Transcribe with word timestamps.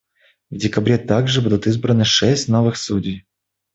В 0.49 0.57
декабре 0.57 0.97
также 0.97 1.43
будут 1.43 1.67
избраны 1.67 2.05
шесть 2.05 2.47
новых 2.47 2.75
судей. 2.75 3.27